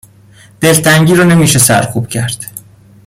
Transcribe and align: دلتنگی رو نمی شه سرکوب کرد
دلتنگی 0.61 1.15
رو 1.15 1.23
نمی 1.23 1.47
شه 1.47 1.59
سرکوب 1.59 2.07
کرد 2.07 2.45